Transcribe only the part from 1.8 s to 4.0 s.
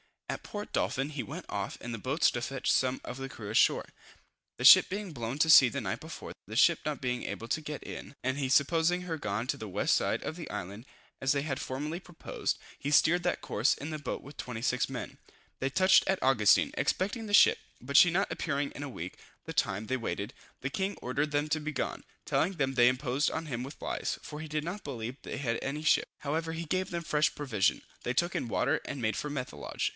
in the boats to fetch some of the crew left ashore,